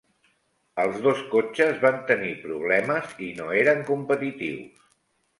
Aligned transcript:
Els 0.83 0.95
dos 1.07 1.19
cotxes 1.33 1.75
van 1.83 1.99
tenir 2.11 2.31
problemes 2.45 3.11
i 3.27 3.27
no 3.41 3.51
eren 3.59 3.83
competitius. 3.91 4.89